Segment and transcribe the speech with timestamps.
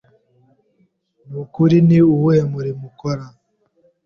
[1.29, 3.25] Nukuri ni uwuhe murimo ukora?